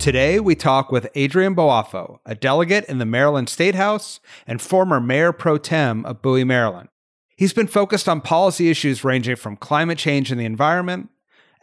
[0.00, 4.98] Today, we talk with Adrian Boafo, a delegate in the Maryland State House and former
[4.98, 6.88] mayor pro tem of Bowie, Maryland.
[7.36, 11.10] He's been focused on policy issues ranging from climate change and the environment,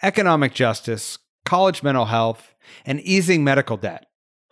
[0.04, 2.54] economic justice, college mental health,
[2.86, 4.06] and easing medical debt.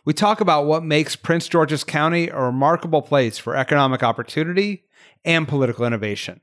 [0.03, 4.85] We talk about what makes Prince George's County a remarkable place for economic opportunity
[5.23, 6.41] and political innovation.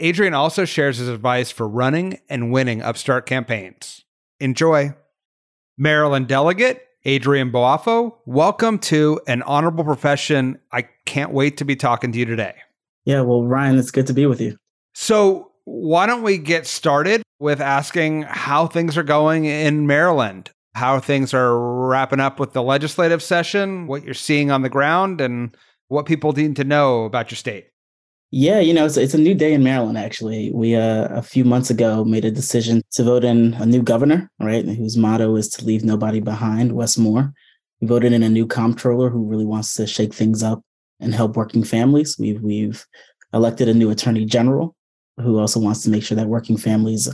[0.00, 4.04] Adrian also shares his advice for running and winning upstart campaigns.
[4.38, 4.92] Enjoy.
[5.76, 10.58] Maryland delegate Adrian Boafo, welcome to an honorable profession.
[10.72, 12.54] I can't wait to be talking to you today.
[13.04, 14.56] Yeah, well, Ryan, it's good to be with you.
[14.94, 20.50] So, why don't we get started with asking how things are going in Maryland?
[20.74, 25.20] How things are wrapping up with the legislative session, what you're seeing on the ground,
[25.20, 25.56] and
[25.88, 27.68] what people need to know about your state.
[28.36, 30.50] Yeah, you know, it's, it's a new day in Maryland, actually.
[30.52, 34.28] We, uh, a few months ago, made a decision to vote in a new governor,
[34.40, 37.32] right, whose motto is to leave nobody behind, Wes Moore.
[37.80, 40.62] We voted in a new comptroller who really wants to shake things up
[40.98, 42.18] and help working families.
[42.18, 42.84] We've, we've
[43.32, 44.74] elected a new attorney general
[45.18, 47.08] who also wants to make sure that working families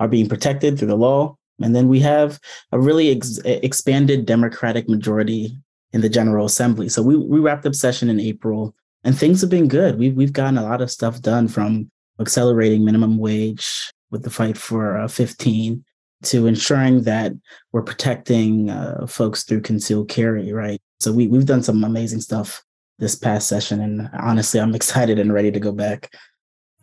[0.00, 1.36] are being protected through the law.
[1.62, 2.40] And then we have
[2.72, 5.56] a really ex- expanded Democratic majority
[5.92, 6.88] in the General Assembly.
[6.88, 9.98] So we, we wrapped up session in April and things have been good.
[9.98, 14.56] We've we've gotten a lot of stuff done from accelerating minimum wage with the fight
[14.56, 15.84] for uh, 15
[16.24, 17.32] to ensuring that
[17.72, 20.52] we're protecting uh, folks through concealed carry.
[20.52, 20.80] Right.
[21.00, 22.62] So we we've done some amazing stuff
[22.98, 26.12] this past session, and honestly, I'm excited and ready to go back.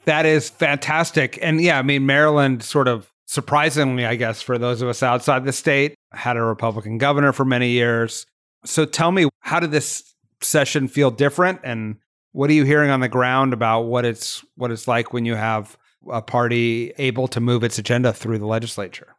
[0.05, 4.81] That is fantastic, and yeah, I mean Maryland sort of surprisingly, I guess, for those
[4.81, 8.25] of us outside the state, had a Republican governor for many years.
[8.65, 10.03] So tell me, how did this
[10.41, 11.95] session feel different and
[12.31, 15.35] what are you hearing on the ground about what it's what it's like when you
[15.35, 15.77] have
[16.09, 19.15] a party able to move its agenda through the legislature?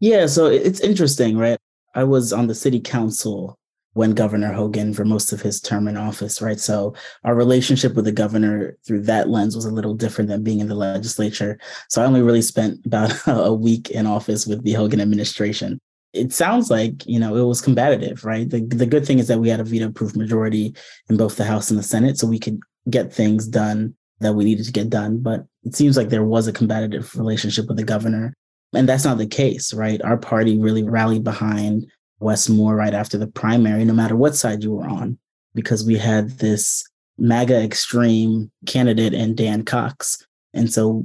[0.00, 1.58] Yeah, so it's interesting, right?
[1.94, 3.56] I was on the city council
[3.94, 6.60] when Governor Hogan for most of his term in office, right?
[6.60, 6.94] So
[7.24, 10.68] our relationship with the governor through that lens was a little different than being in
[10.68, 11.58] the legislature.
[11.88, 15.80] So I only really spent about a week in office with the Hogan administration
[16.12, 18.48] it sounds like you know it was combative right?
[18.48, 20.74] The, the good thing is that we had a veto proof majority
[21.08, 24.44] in both the house and the senate so we could get things done that we
[24.44, 27.84] needed to get done but it seems like there was a combative relationship with the
[27.84, 28.34] governor
[28.72, 30.02] and that's not the case right?
[30.02, 31.86] Our party really rallied behind
[32.18, 35.18] wes moore right after the primary no matter what side you were on
[35.54, 36.84] because we had this
[37.18, 41.04] maga extreme candidate in dan cox and so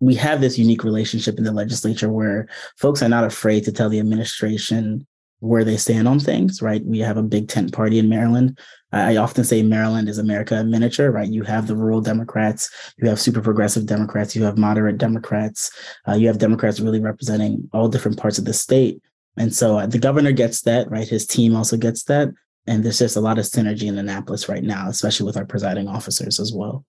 [0.00, 3.88] we have this unique relationship in the legislature where folks are not afraid to tell
[3.88, 5.06] the administration
[5.40, 6.84] where they stand on things, right?
[6.84, 8.58] We have a big tent party in Maryland.
[8.92, 11.30] I often say Maryland is America in miniature, right?
[11.30, 15.70] You have the rural Democrats, you have super progressive Democrats, you have moderate Democrats,
[16.08, 19.00] uh, you have Democrats really representing all different parts of the state.
[19.36, 21.08] And so uh, the governor gets that, right?
[21.08, 22.28] His team also gets that.
[22.66, 25.88] And there's just a lot of synergy in Annapolis right now, especially with our presiding
[25.88, 26.84] officers as well.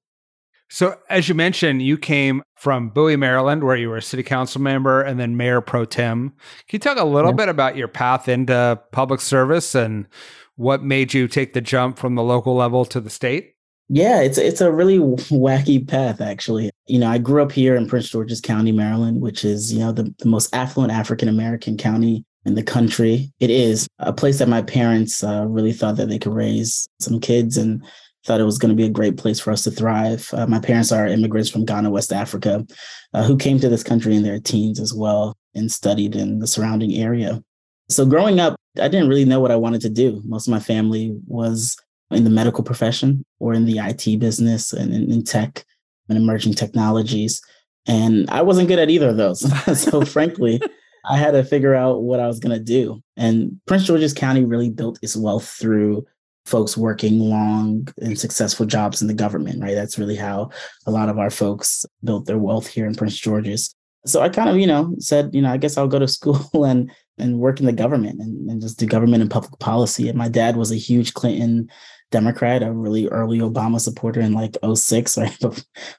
[0.74, 4.62] So, as you mentioned, you came from Bowie, Maryland, where you were a city council
[4.62, 6.30] member and then mayor pro tem.
[6.30, 7.36] Can you talk a little yeah.
[7.36, 10.08] bit about your path into public service and
[10.56, 13.54] what made you take the jump from the local level to the state?
[13.90, 14.98] Yeah, it's it's a really
[15.30, 16.72] wacky path, actually.
[16.88, 19.92] You know, I grew up here in Prince George's County, Maryland, which is you know
[19.92, 23.30] the, the most affluent African American county in the country.
[23.42, 27.20] It is a place that my parents uh, really thought that they could raise some
[27.20, 27.84] kids and
[28.26, 30.30] thought it was going to be a great place for us to thrive.
[30.34, 32.66] Uh, my parents are immigrants from Ghana, West Africa,
[33.14, 36.48] uh, who came to this country in their teens as well and studied in the
[36.48, 37.44] surrounding area.
[37.90, 40.22] So growing up, I didn't really know what I wanted to do.
[40.24, 41.78] Most of my family was
[42.12, 45.66] in the medical profession or in the IT business and in, in tech
[46.08, 47.42] and emerging technologies.
[47.88, 49.42] And I wasn't good at either of those.
[49.82, 50.62] so frankly,
[51.10, 53.02] I had to figure out what I was going to do.
[53.18, 56.06] And Prince George's County really built its wealth through
[56.46, 59.76] folks working long and successful jobs in the government, right?
[59.76, 60.50] That's really how
[60.86, 63.76] a lot of our folks built their wealth here in Prince George's.
[64.06, 66.50] So I kind of, you know, said, you know, I guess I'll go to school
[66.66, 70.10] and and work in the government and, and just do government and public policy.
[70.10, 71.70] And my dad was a huge Clinton
[72.10, 75.38] Democrat, a really early Obama supporter in like 06, right?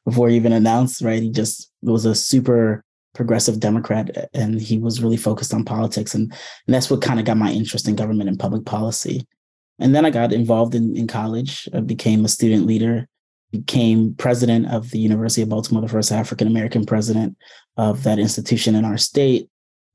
[0.05, 1.23] Before he even announced, right?
[1.23, 2.85] He just was a super
[3.15, 6.15] progressive Democrat and he was really focused on politics.
[6.15, 6.33] And,
[6.67, 9.27] and that's what kind of got my interest in government and public policy.
[9.83, 13.09] And then I got involved in, in college, I became a student leader,
[13.51, 17.37] became president of the University of Baltimore, the first African American president
[17.77, 19.49] of that institution in our state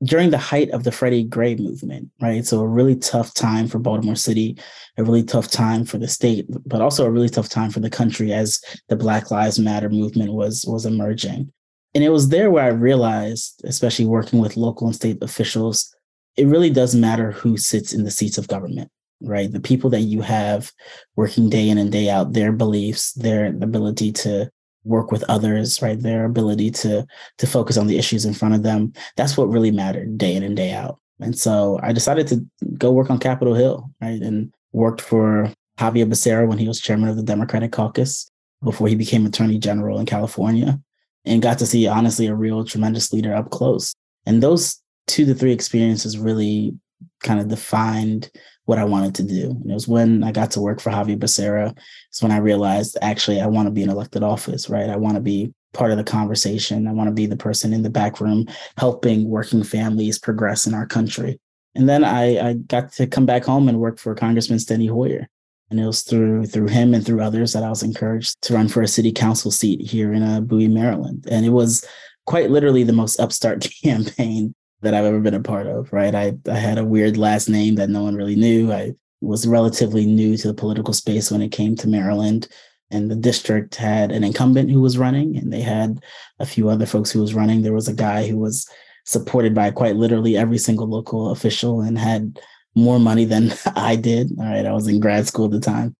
[0.04, 2.46] during the height of the Freddie Gray movement, right?
[2.46, 4.56] So a really tough time for Baltimore City,
[4.96, 7.90] a really tough time for the state, but also a really tough time for the
[7.90, 11.52] country as the Black Lives Matter movement was was emerging.
[11.94, 15.92] And it was there where I realized, especially working with local and state officials,
[16.36, 18.90] it really does matter who sits in the seats of government,
[19.20, 19.50] right?
[19.50, 20.72] The people that you have
[21.16, 24.50] working day in and day out, their beliefs, their ability to
[24.84, 26.00] work with others, right?
[26.00, 27.06] Their ability to
[27.38, 28.92] to focus on the issues in front of them.
[29.16, 30.98] That's what really mattered day in and day out.
[31.20, 34.20] And so I decided to go work on Capitol Hill, right?
[34.20, 38.30] And worked for Xavier Becerra when he was chairman of the Democratic caucus
[38.62, 40.80] before he became attorney general in California
[41.24, 43.94] and got to see honestly a real tremendous leader up close.
[44.26, 46.76] And those two to three experiences really
[47.20, 48.30] kind of defined
[48.68, 49.50] what I wanted to do.
[49.50, 51.74] And it was when I got to work for Xavier Becerra.
[52.10, 54.90] It's when I realized actually I want to be in elected office, right?
[54.90, 56.86] I want to be part of the conversation.
[56.86, 60.74] I want to be the person in the back room helping working families progress in
[60.74, 61.40] our country.
[61.76, 65.26] And then I, I got to come back home and work for Congressman Steny Hoyer.
[65.70, 68.68] And it was through through him and through others that I was encouraged to run
[68.68, 71.26] for a city council seat here in uh, Bowie, Maryland.
[71.30, 71.86] And it was
[72.26, 76.14] quite literally the most upstart campaign that I've ever been a part of, right?
[76.14, 78.72] I, I had a weird last name that no one really knew.
[78.72, 82.48] I was relatively new to the political space when it came to Maryland.
[82.90, 86.00] And the district had an incumbent who was running, and they had
[86.38, 87.60] a few other folks who was running.
[87.62, 88.66] There was a guy who was
[89.04, 92.38] supported by quite literally every single local official and had
[92.74, 94.30] more money than I did.
[94.38, 94.64] All right.
[94.64, 95.94] I was in grad school at the time.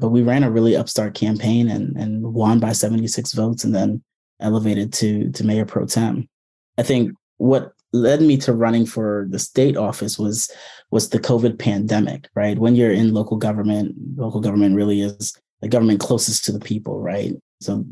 [0.00, 4.02] But we ran a really upstart campaign and, and won by 76 votes and then
[4.40, 6.28] elevated to, to mayor pro tem.
[6.76, 10.50] I think what led me to running for the state office was
[10.90, 12.58] was the COVID pandemic, right?
[12.58, 17.00] When you're in local government, local government really is the government closest to the people,
[17.00, 17.32] right?
[17.60, 17.84] So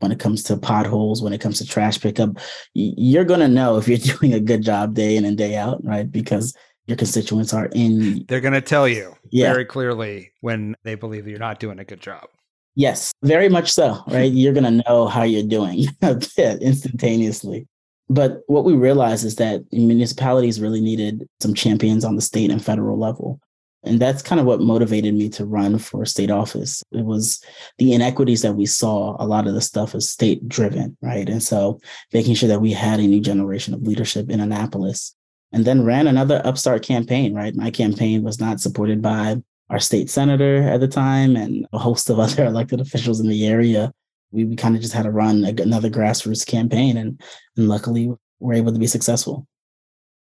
[0.00, 2.38] when it comes to potholes, when it comes to trash pickup,
[2.74, 5.84] you're going to know if you're doing a good job day in and day out,
[5.84, 6.10] right?
[6.10, 6.56] Because
[6.86, 8.24] your constituents are in.
[8.28, 9.52] They're going to tell you yeah.
[9.52, 12.28] very clearly when they believe you're not doing a good job.
[12.76, 14.30] Yes, very much so, right?
[14.30, 17.68] you're going to know how you're doing instantaneously.
[18.08, 22.62] But what we realized is that municipalities really needed some champions on the state and
[22.62, 23.40] federal level.
[23.82, 26.82] And that's kind of what motivated me to run for state office.
[26.92, 27.42] It was
[27.78, 29.16] the inequities that we saw.
[29.18, 31.28] A lot of the stuff is state driven, right?
[31.28, 31.80] And so
[32.12, 35.14] making sure that we had a new generation of leadership in Annapolis.
[35.52, 37.54] And then ran another upstart campaign, right?
[37.54, 39.36] My campaign was not supported by
[39.70, 43.46] our state senator at the time and a host of other elected officials in the
[43.46, 43.92] area
[44.34, 47.20] we, we kind of just had to run another grassroots campaign and,
[47.56, 49.46] and luckily we're able to be successful.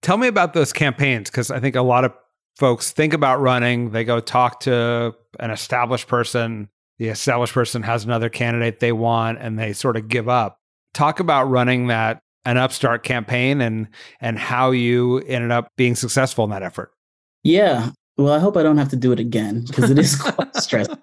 [0.02, 2.12] Tell me about those campaigns because I think a lot of
[2.56, 8.04] folks think about running, they go talk to an established person, the established person has
[8.04, 10.58] another candidate they want and they sort of give up.
[10.94, 13.88] Talk about running that an upstart campaign and
[14.20, 16.92] and how you ended up being successful in that effort.
[17.42, 17.90] Yeah.
[18.16, 20.98] Well, I hope I don't have to do it again because it is quite stressful.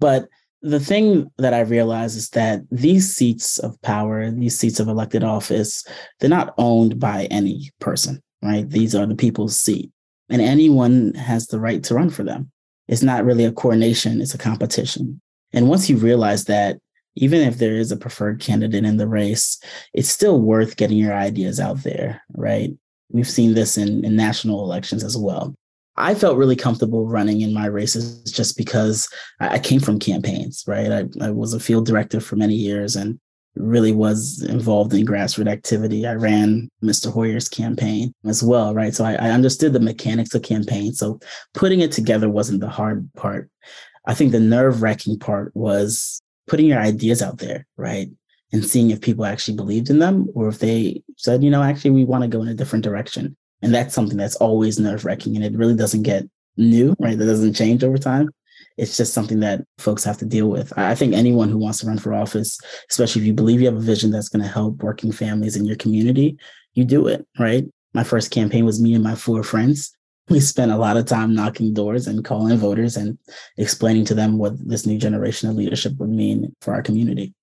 [0.00, 0.28] But
[0.62, 5.22] the thing that I realize is that these seats of power, these seats of elected
[5.22, 5.84] office,
[6.18, 8.68] they're not owned by any person, right?
[8.68, 9.90] These are the people's seat,
[10.28, 12.50] and anyone has the right to run for them.
[12.88, 15.20] It's not really a coronation, it's a competition.
[15.52, 16.78] And once you realize that,
[17.14, 19.60] even if there is a preferred candidate in the race,
[19.92, 22.70] it's still worth getting your ideas out there, right?
[23.10, 25.54] We've seen this in, in national elections as well.
[25.98, 29.08] I felt really comfortable running in my races just because
[29.40, 30.90] I came from campaigns, right?
[30.92, 33.18] I, I was a field director for many years and
[33.56, 36.06] really was involved in grassroots activity.
[36.06, 37.12] I ran Mr.
[37.12, 38.94] Hoyer's campaign as well, right?
[38.94, 40.92] So I, I understood the mechanics of campaign.
[40.92, 41.18] So
[41.54, 43.50] putting it together wasn't the hard part.
[44.06, 48.08] I think the nerve wracking part was putting your ideas out there, right?
[48.52, 51.90] And seeing if people actually believed in them or if they said, you know, actually,
[51.90, 53.36] we want to go in a different direction.
[53.62, 56.24] And that's something that's always nerve wracking and it really doesn't get
[56.56, 57.18] new, right?
[57.18, 58.30] That doesn't change over time.
[58.76, 60.72] It's just something that folks have to deal with.
[60.76, 62.58] I think anyone who wants to run for office,
[62.90, 65.64] especially if you believe you have a vision that's going to help working families in
[65.64, 66.38] your community,
[66.74, 67.64] you do it, right?
[67.94, 69.92] My first campaign was me and my four friends.
[70.28, 73.18] we spent a lot of time knocking doors and calling voters and
[73.56, 77.34] explaining to them what this new generation of leadership would mean for our community.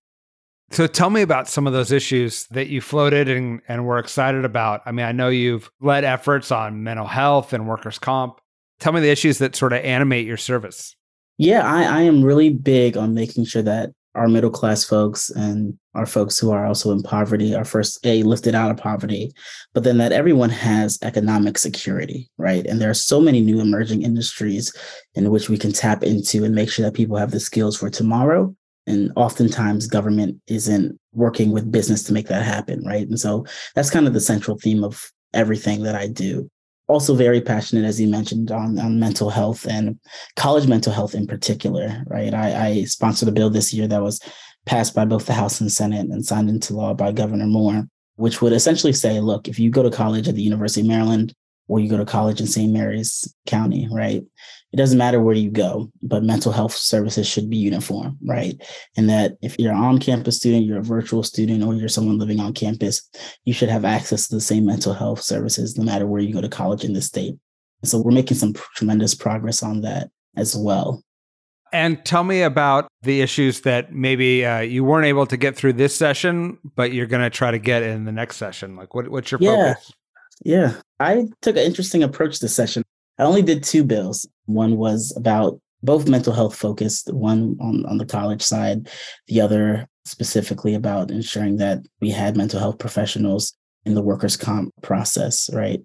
[0.71, 4.45] So tell me about some of those issues that you floated and, and were excited
[4.45, 4.81] about.
[4.85, 8.41] I mean, I know you've led efforts on mental health and workers' comp.
[8.79, 10.95] Tell me the issues that sort of animate your service.
[11.37, 15.77] Yeah, I, I am really big on making sure that our middle class folks and
[15.93, 19.31] our folks who are also in poverty are first a lifted out of poverty
[19.73, 24.03] but then that everyone has economic security right and there are so many new emerging
[24.03, 24.73] industries
[25.15, 27.89] in which we can tap into and make sure that people have the skills for
[27.89, 28.55] tomorrow
[28.87, 33.89] and oftentimes government isn't working with business to make that happen right and so that's
[33.89, 36.49] kind of the central theme of everything that i do
[36.87, 39.99] also very passionate, as you mentioned, on, on mental health and
[40.35, 42.33] college mental health in particular, right?
[42.33, 44.21] I, I sponsored a bill this year that was
[44.65, 48.41] passed by both the House and Senate and signed into law by Governor Moore, which
[48.41, 51.33] would essentially say, look, if you go to college at the University of Maryland
[51.67, 52.71] or you go to college in St.
[52.71, 54.23] Mary's County, right?
[54.75, 58.61] it doesn't matter where you go, but mental health services should be uniform, right?
[58.97, 62.19] And that if you're an on campus student, you're a virtual student, or you're someone
[62.19, 63.01] living on campus,
[63.45, 66.41] you should have access to the same mental health services no matter where you go
[66.41, 67.35] to college in the state.
[67.81, 71.01] And so we're making some tremendous progress on that as well.
[71.71, 75.73] And tell me about the issues that maybe uh, you weren't able to get through
[75.73, 78.75] this session, but you're going to try to get in the next session.
[78.75, 79.75] Like, what, what's your yeah.
[79.75, 79.93] focus?
[80.43, 82.83] Yeah, I took an interesting approach this session.
[83.17, 84.27] I only did two bills.
[84.45, 88.89] One was about both mental health focused, one on, on the college side,
[89.27, 93.53] the other specifically about ensuring that we had mental health professionals
[93.85, 95.81] in the workers' comp process, right?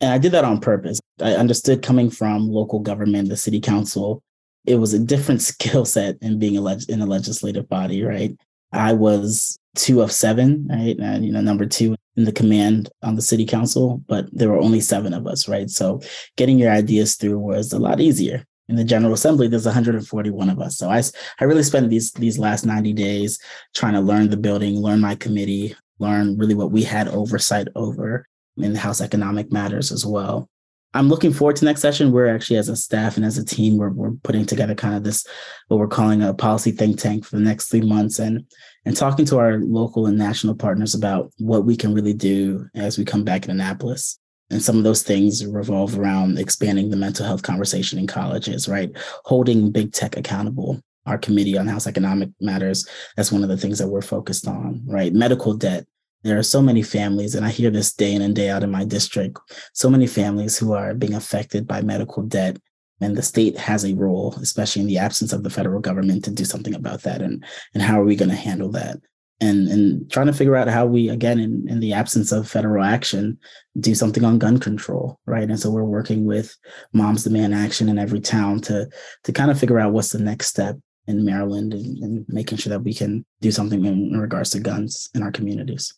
[0.00, 1.00] And I did that on purpose.
[1.20, 4.22] I understood coming from local government, the city council,
[4.66, 8.36] it was a different skill set in being a leg- in a legislative body, right?
[8.72, 10.96] I was two of seven, right?
[10.98, 14.60] And, you know, number two in the command on the city council, but there were
[14.60, 15.68] only seven of us, right?
[15.68, 16.00] So
[16.36, 18.44] getting your ideas through was a lot easier.
[18.68, 20.78] In the General Assembly, there's 141 of us.
[20.78, 21.02] So I,
[21.38, 23.38] I really spent these these last 90 days
[23.74, 28.26] trying to learn the building, learn my committee, learn really what we had oversight over
[28.56, 30.48] in the House Economic Matters as well.
[30.94, 32.12] I'm looking forward to next session.
[32.12, 35.02] We're actually as a staff and as a team, we're, we're putting together kind of
[35.02, 35.26] this,
[35.66, 38.46] what we're calling a policy think tank for the next three months and,
[38.84, 42.98] and talking to our local and national partners about what we can really do as
[42.98, 44.18] we come back in Annapolis.
[44.50, 48.90] And some of those things revolve around expanding the mental health conversation in colleges, right?
[49.24, 50.80] Holding big tech accountable.
[51.06, 54.82] Our committee on House Economic Matters, that's one of the things that we're focused on,
[54.86, 55.12] right?
[55.12, 55.86] Medical debt,
[56.24, 58.70] there are so many families, and I hear this day in and day out in
[58.70, 59.38] my district,
[59.74, 62.56] so many families who are being affected by medical debt.
[63.04, 66.30] And the state has a role, especially in the absence of the federal government, to
[66.30, 67.20] do something about that.
[67.20, 67.44] And,
[67.74, 68.98] and how are we going to handle that?
[69.40, 72.82] And, and trying to figure out how we, again, in, in the absence of federal
[72.82, 73.38] action,
[73.78, 75.48] do something on gun control, right?
[75.48, 76.56] And so we're working with
[76.94, 78.88] Moms Demand Action in every town to,
[79.24, 82.70] to kind of figure out what's the next step in Maryland and, and making sure
[82.70, 85.92] that we can do something in regards to guns in our communities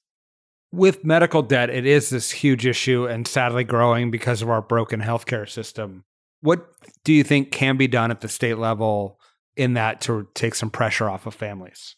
[0.73, 5.01] with medical debt, it is this huge issue and sadly growing because of our broken
[5.01, 6.05] healthcare system.
[6.47, 6.69] What
[7.05, 9.19] do you think can be done at the state level
[9.57, 11.97] in that to take some pressure off of families?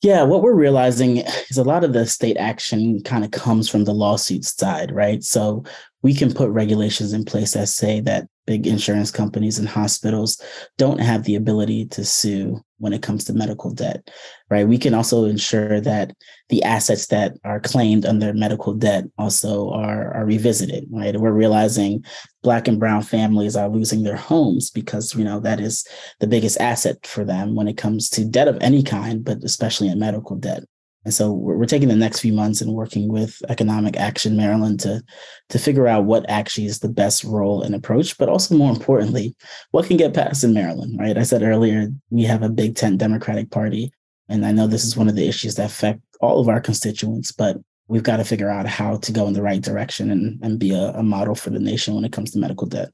[0.00, 1.18] Yeah, what we're realizing
[1.50, 5.22] is a lot of the state action kind of comes from the lawsuit side, right?
[5.22, 5.64] So
[6.00, 10.40] we can put regulations in place that say that big insurance companies and hospitals
[10.78, 14.10] don't have the ability to sue when it comes to medical debt,
[14.50, 14.66] right?
[14.66, 16.16] We can also ensure that
[16.48, 21.16] the assets that are claimed under medical debt also are, are revisited, right?
[21.16, 22.04] We're realizing
[22.42, 25.86] black and brown families are losing their homes because, you know, that is
[26.18, 29.86] the biggest asset for them when it comes to debt of any kind, but especially
[29.86, 30.64] in medical debt.
[31.04, 34.80] And so we're, we're taking the next few months and working with Economic Action Maryland
[34.80, 35.02] to
[35.48, 39.34] to figure out what actually is the best role and approach, but also more importantly,
[39.70, 41.18] what can get passed in Maryland, right?
[41.18, 43.92] I said earlier, we have a big tent Democratic Party.
[44.28, 47.32] And I know this is one of the issues that affect all of our constituents,
[47.32, 50.58] but we've got to figure out how to go in the right direction and, and
[50.58, 52.90] be a, a model for the nation when it comes to medical debt.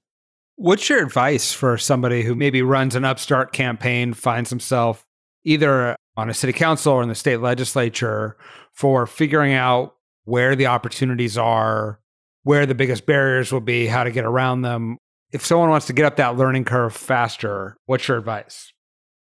[0.57, 5.07] What's your advice for somebody who maybe runs an upstart campaign, finds himself
[5.45, 8.37] either on a city council or in the state legislature
[8.73, 9.95] for figuring out
[10.25, 12.01] where the opportunities are,
[12.43, 14.99] where the biggest barriers will be, how to get around them.
[15.31, 18.73] If someone wants to get up that learning curve faster, what's your advice?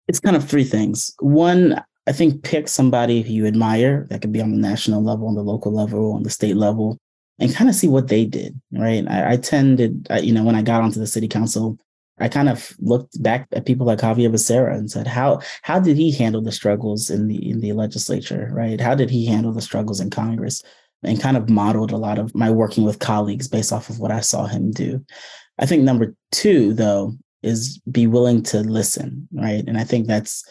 [0.09, 1.15] It's kind of three things.
[1.19, 5.29] One, I think pick somebody who you admire that could be on the national level,
[5.29, 6.97] on the local level, on the state level,
[7.39, 8.59] and kind of see what they did.
[8.73, 9.07] Right.
[9.07, 11.77] I, I tended, I, you know, when I got onto the city council,
[12.19, 15.97] I kind of looked back at people like Xavier Becerra and said, how how did
[15.97, 18.79] he handle the struggles in the in the legislature, right?
[18.79, 20.61] How did he handle the struggles in Congress?
[21.03, 24.11] and kind of modeled a lot of my working with colleagues based off of what
[24.11, 25.05] I saw him do.
[25.59, 29.63] I think number two, though, is be willing to listen, right?
[29.67, 30.43] And I think that's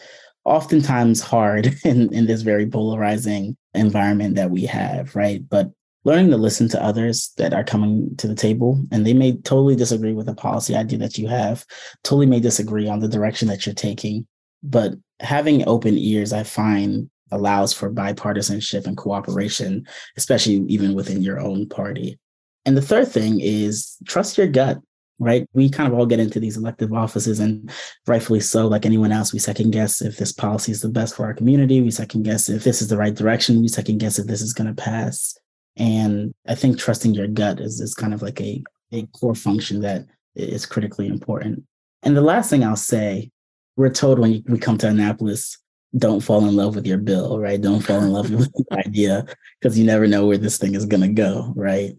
[0.45, 5.47] oftentimes hard in, in this very polarizing environment that we have, right?
[5.47, 5.71] But
[6.03, 9.75] learning to listen to others that are coming to the table and they may totally
[9.75, 11.65] disagree with the policy idea that you have,
[12.03, 14.27] totally may disagree on the direction that you're taking.
[14.61, 21.39] But having open ears, I find allows for bipartisanship and cooperation, especially even within your
[21.39, 22.19] own party.
[22.65, 24.79] And the third thing is trust your gut
[25.19, 25.47] right?
[25.53, 27.71] We kind of all get into these elective offices, and
[28.07, 31.25] rightfully so, like anyone else, we second guess if this policy is the best for
[31.25, 31.81] our community.
[31.81, 33.61] We second guess if this is the right direction.
[33.61, 35.37] We second guess if this is going to pass.
[35.77, 39.81] And I think trusting your gut is, is kind of like a, a core function
[39.81, 41.63] that is critically important.
[42.03, 43.31] And the last thing I'll say,
[43.75, 45.57] we're told when we come to Annapolis,
[45.97, 47.61] don't fall in love with your bill, right?
[47.61, 49.25] Don't fall in love with the idea
[49.59, 51.95] because you never know where this thing is going to go, right?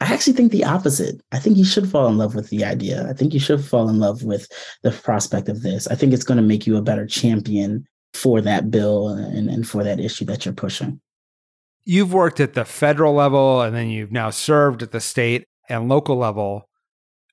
[0.00, 1.20] I actually think the opposite.
[1.32, 3.08] I think you should fall in love with the idea.
[3.08, 4.46] I think you should fall in love with
[4.82, 5.86] the prospect of this.
[5.86, 9.66] I think it's going to make you a better champion for that bill and, and
[9.66, 11.00] for that issue that you're pushing.
[11.86, 15.88] You've worked at the federal level and then you've now served at the state and
[15.88, 16.68] local level.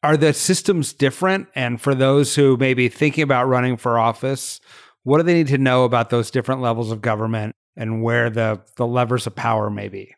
[0.01, 1.50] Are the systems different?
[1.55, 4.62] And for those who may be thinking about running for office,
[5.03, 8.62] what do they need to know about those different levels of government and where the,
[8.77, 10.15] the levers of power may be?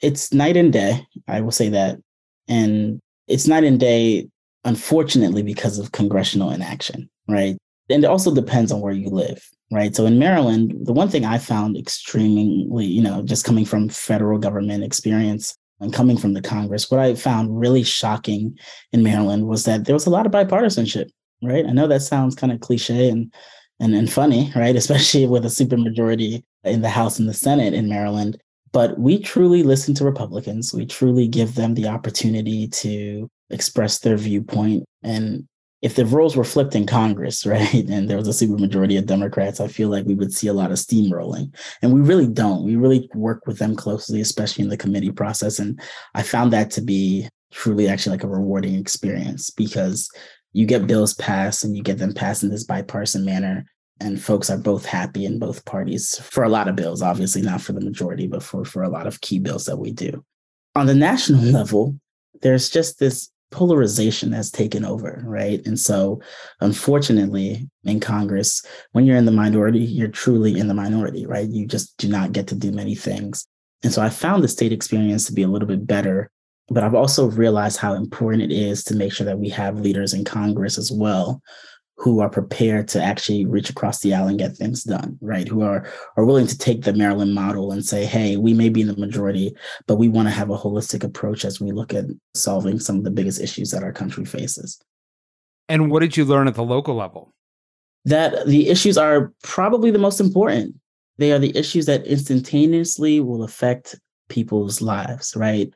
[0.00, 1.06] it's night and day.
[1.28, 1.98] I will say that.
[2.48, 4.28] And it's night and day,
[4.64, 7.56] unfortunately, because of congressional inaction, right?
[7.88, 9.94] And it also depends on where you live, right?
[9.94, 14.38] So in Maryland, the one thing I found extremely, you know, just coming from federal
[14.38, 18.58] government experience and coming from the Congress, what I found really shocking
[18.92, 21.10] in Maryland was that there was a lot of bipartisanship,
[21.42, 21.66] right?
[21.66, 23.32] I know that sounds kind of cliche and
[23.78, 24.76] and, and funny, right?
[24.82, 28.38] Especially with a supermajority in the House and the Senate in Maryland.
[28.72, 30.72] But we truly listen to Republicans.
[30.72, 34.84] We truly give them the opportunity to express their viewpoint.
[35.02, 35.48] And
[35.82, 39.60] if the roles were flipped in Congress, right, and there was a supermajority of Democrats,
[39.60, 41.54] I feel like we would see a lot of steamrolling.
[41.82, 42.64] And we really don't.
[42.64, 45.58] We really work with them closely, especially in the committee process.
[45.58, 45.80] And
[46.14, 50.10] I found that to be truly actually like a rewarding experience because
[50.52, 53.64] you get bills passed and you get them passed in this bipartisan manner
[54.00, 57.60] and folks are both happy in both parties for a lot of bills obviously not
[57.60, 60.24] for the majority but for for a lot of key bills that we do
[60.74, 61.94] on the national level
[62.42, 65.64] there's just this polarization has taken over right?
[65.66, 66.20] And so
[66.60, 71.48] unfortunately in congress when you're in the minority you're truly in the minority right?
[71.48, 73.46] You just do not get to do many things.
[73.82, 76.30] And so i found the state experience to be a little bit better
[76.68, 80.14] but i've also realized how important it is to make sure that we have leaders
[80.14, 81.42] in congress as well
[82.00, 85.46] who are prepared to actually reach across the aisle and get things done, right?
[85.46, 85.86] Who are
[86.16, 88.96] are willing to take the Maryland model and say, hey, we may be in the
[88.96, 89.54] majority,
[89.86, 93.04] but we want to have a holistic approach as we look at solving some of
[93.04, 94.80] the biggest issues that our country faces.
[95.68, 97.34] And what did you learn at the local level?
[98.06, 100.76] That the issues are probably the most important.
[101.18, 105.70] They are the issues that instantaneously will affect people's lives, right?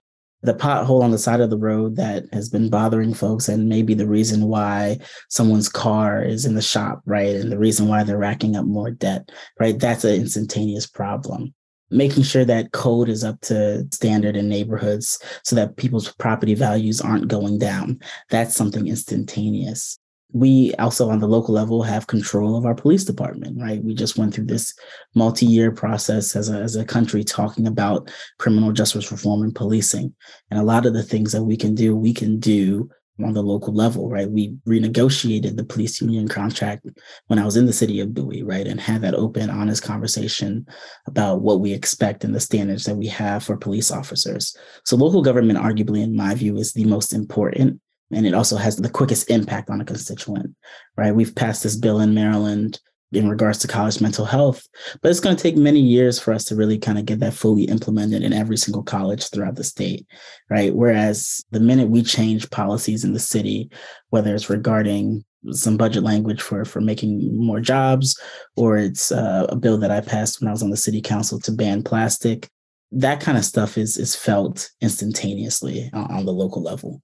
[0.45, 3.95] The pothole on the side of the road that has been bothering folks and maybe
[3.95, 7.35] the reason why someone's car is in the shop, right?
[7.35, 9.79] And the reason why they're racking up more debt, right?
[9.79, 11.55] That's an instantaneous problem.
[11.91, 17.01] Making sure that code is up to standard in neighborhoods so that people's property values
[17.01, 18.01] aren't going down.
[18.31, 19.99] That's something instantaneous
[20.35, 23.83] we also on the local level have control of our police department right?
[23.83, 24.75] We just went through this
[25.15, 30.13] multi-year process as a, as a country talking about criminal justice reform and policing.
[30.51, 32.91] And a lot of the things that we can do we can do
[33.25, 34.29] on the local level right?
[34.29, 36.85] We renegotiated the police union contract
[37.29, 38.67] when i was in the city of bowie right?
[38.67, 40.67] And had that open honest conversation
[41.07, 44.57] about what we expect and the standards that we have for police officers.
[44.85, 47.81] So local government arguably in my view is the most important
[48.15, 50.55] and it also has the quickest impact on a constituent,
[50.97, 51.15] right?
[51.15, 52.81] We've passed this bill in Maryland
[53.13, 54.67] in regards to college mental health,
[55.01, 57.35] but it's going to take many years for us to really kind of get that
[57.35, 60.07] fully implemented in every single college throughout the state,
[60.51, 60.75] right?
[60.75, 63.71] Whereas the minute we change policies in the city,
[64.11, 68.19] whether it's regarding some budget language for for making more jobs,
[68.57, 71.39] or it's uh, a bill that I passed when I was on the city council
[71.41, 72.49] to ban plastic,
[72.93, 77.03] that kind of stuff is is felt instantaneously on, on the local level.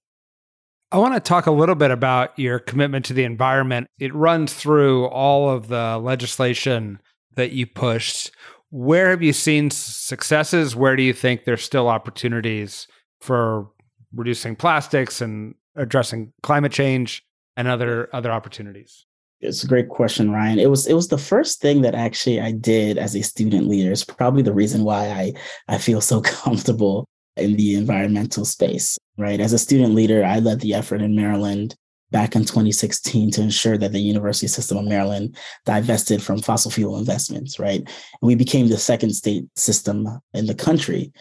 [0.92, 3.86] I want to talk a little bit about your commitment to the environment.
[4.00, 7.00] It runs through all of the legislation
[7.36, 8.32] that you pushed.
[8.70, 10.74] Where have you seen successes?
[10.74, 12.88] Where do you think there's still opportunities
[13.20, 13.68] for
[14.12, 17.24] reducing plastics and addressing climate change
[17.56, 19.06] and other other opportunities?
[19.40, 20.58] It's a great question, Ryan.
[20.58, 23.92] It was it was the first thing that actually I did as a student leader.
[23.92, 25.32] It's probably the reason why I
[25.68, 29.40] I feel so comfortable in the environmental space, right?
[29.40, 31.74] As a student leader, I led the effort in Maryland
[32.10, 36.98] back in 2016 to ensure that the University System of Maryland divested from fossil fuel
[36.98, 37.80] investments, right?
[37.80, 37.88] And
[38.22, 41.12] we became the second state system in the country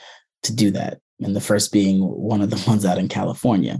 [0.43, 3.79] to do that, and the first being one of the ones out in California.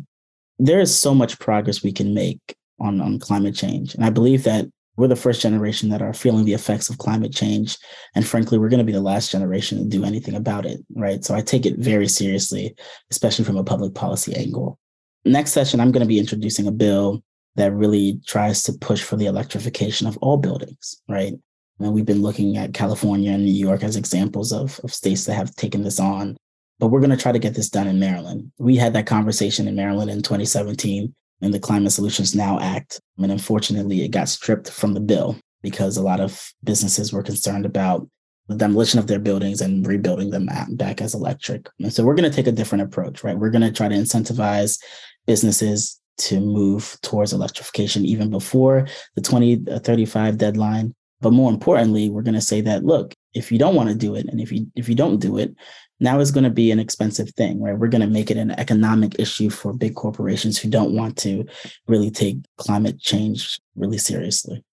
[0.60, 3.96] There is so much progress we can make on, on climate change.
[3.96, 4.66] And I believe that
[5.00, 7.78] we're the first generation that are feeling the effects of climate change.
[8.16, 11.24] And frankly, we're going to be the last generation to do anything about it, right?
[11.24, 12.76] So I take it very seriously,
[13.10, 14.78] especially from a public policy angle.
[15.24, 17.24] Next session, I'm going to be introducing a bill
[17.56, 21.34] that really tries to push for the electrification of all buildings, right?
[21.80, 25.36] And we've been looking at California and New York as examples of, of states that
[25.36, 26.36] have taken this on.
[26.78, 28.52] But we're going to try to get this done in Maryland.
[28.58, 33.00] We had that conversation in Maryland in 2017 in the Climate Solutions Now Act.
[33.18, 37.66] And unfortunately, it got stripped from the bill because a lot of businesses were concerned
[37.66, 38.08] about
[38.48, 41.68] the demolition of their buildings and rebuilding them back as electric.
[41.80, 43.38] And so we're going to take a different approach, right?
[43.38, 44.80] We're going to try to incentivize
[45.28, 50.96] businesses to move towards electrification even before the 2035 deadline.
[51.22, 54.16] But more importantly, we're going to say that, look, if you don't want to do
[54.16, 55.56] it, and if you if you don't do it,
[56.00, 57.78] now is going to be an expensive thing, right?
[57.78, 61.46] We're going to make it an economic issue for big corporations who don't want to
[61.88, 64.64] really take climate change really seriously.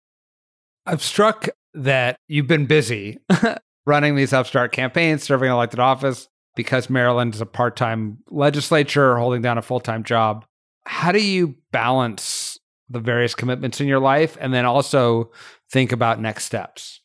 [0.86, 3.18] I'm struck that you've been busy
[3.86, 9.42] running these upstart campaigns, serving elected office because Maryland is a part time legislature holding
[9.42, 10.44] down a full time job.
[10.86, 15.32] How do you balance the various commitments in your life and then also
[15.70, 17.00] think about next steps?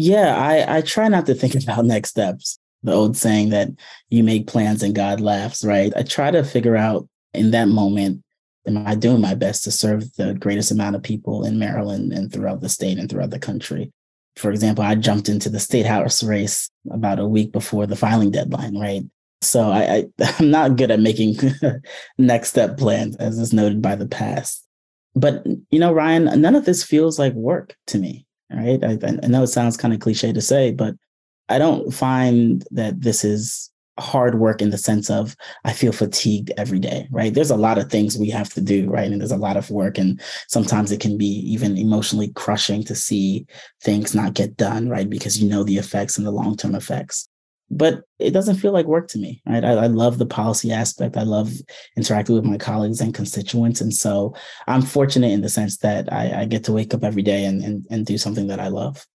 [0.00, 3.68] Yeah, I, I try not to think about next steps the old saying that
[4.08, 5.92] you make plans and God laughs, right?
[5.96, 8.22] I try to figure out in that moment,
[8.64, 12.32] am I doing my best to serve the greatest amount of people in Maryland and
[12.32, 13.92] throughout the state and throughout the country?
[14.36, 18.30] For example, I jumped into the state house race about a week before the filing
[18.30, 19.02] deadline, right?
[19.42, 21.34] So I, I am not good at making
[22.18, 24.64] next step plans, as is noted by the past.
[25.16, 28.27] But you know, Ryan, none of this feels like work to me.
[28.50, 28.82] Right?
[28.82, 30.94] I, I know it sounds kind of cliche to say, but
[31.48, 36.52] I don't find that this is hard work in the sense of I feel fatigued
[36.56, 37.34] every day, right?
[37.34, 39.10] There's a lot of things we have to do, right?
[39.10, 39.98] And there's a lot of work.
[39.98, 43.46] And sometimes it can be even emotionally crushing to see
[43.82, 45.08] things not get done, right?
[45.08, 47.28] Because you know the effects and the long term effects.
[47.70, 49.62] But it doesn't feel like work to me, right?
[49.62, 51.16] I, I love the policy aspect.
[51.16, 51.52] I love
[51.96, 53.80] interacting with my colleagues and constituents.
[53.80, 54.34] And so
[54.66, 57.62] I'm fortunate in the sense that I, I get to wake up every day and,
[57.62, 59.06] and, and do something that I love.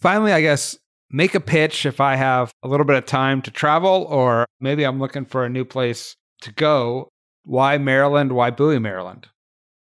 [0.00, 0.78] Finally, I guess
[1.10, 4.84] make a pitch if I have a little bit of time to travel, or maybe
[4.84, 7.10] I'm looking for a new place to go.
[7.44, 8.32] Why Maryland?
[8.32, 9.26] Why Bowie, Maryland?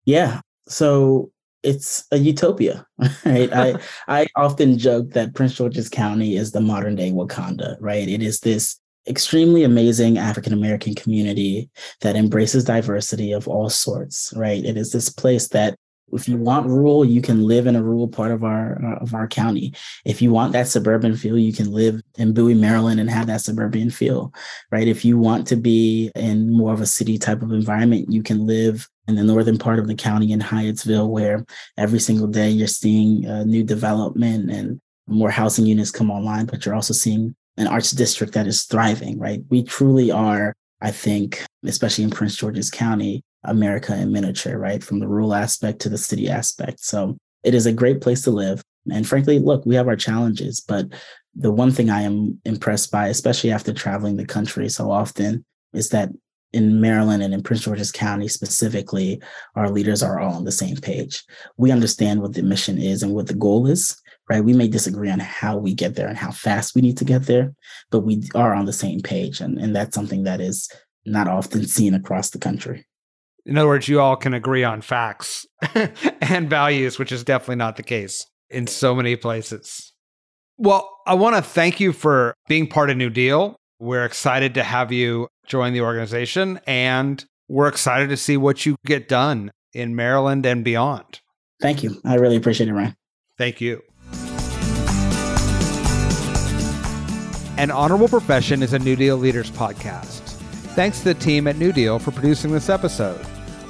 [0.05, 0.41] Yeah.
[0.67, 1.31] So
[1.65, 2.85] it's a utopia,
[3.25, 3.51] right?
[3.51, 3.75] I
[4.07, 8.07] I often joke that Prince George's County is the modern day Wakanda, right?
[8.07, 11.69] It is this extremely amazing African American community
[12.01, 14.63] that embraces diversity of all sorts, right?
[14.63, 15.77] It is this place that
[16.13, 19.13] if you want rural, you can live in a rural part of our uh, of
[19.13, 19.73] our county.
[20.05, 23.41] If you want that suburban feel, you can live in Bowie, Maryland, and have that
[23.41, 24.33] suburban feel,
[24.71, 24.87] right?
[24.87, 28.45] If you want to be in more of a city type of environment, you can
[28.45, 31.45] live in the northern part of the county in Hyattsville, where
[31.77, 36.65] every single day you're seeing uh, new development and more housing units come online, but
[36.65, 39.41] you're also seeing an arts district that is thriving, right?
[39.49, 44.83] We truly are, I think, especially in Prince George's County, America in miniature, right?
[44.83, 46.79] From the rural aspect to the city aspect.
[46.81, 48.61] So it is a great place to live.
[48.91, 50.87] And frankly, look, we have our challenges, but
[51.35, 55.89] the one thing I am impressed by, especially after traveling the country so often, is
[55.89, 56.09] that
[56.53, 59.21] in Maryland and in Prince George's County specifically,
[59.55, 61.23] our leaders are all on the same page.
[61.57, 64.43] We understand what the mission is and what the goal is, right?
[64.43, 67.23] We may disagree on how we get there and how fast we need to get
[67.23, 67.53] there,
[67.91, 69.41] but we are on the same page.
[69.41, 70.71] And, and that's something that is
[71.05, 72.85] not often seen across the country.
[73.45, 75.45] In other words, you all can agree on facts
[76.21, 79.93] and values, which is definitely not the case in so many places.
[80.57, 83.55] Well, I want to thank you for being part of New Deal.
[83.79, 88.77] We're excited to have you join the organization and we're excited to see what you
[88.85, 91.19] get done in Maryland and beyond.
[91.61, 92.01] Thank you.
[92.03, 92.95] I really appreciate it, Ryan.
[93.37, 93.81] Thank you.
[97.57, 100.21] An Honorable Profession is a New Deal Leaders podcast.
[100.75, 103.25] Thanks to the team at New Deal for producing this episode.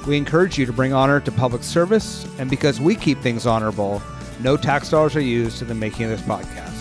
[0.06, 4.00] We encourage you to bring honor to public service, and because we keep things honorable,
[4.40, 6.75] no tax dollars are used in the making of this podcast.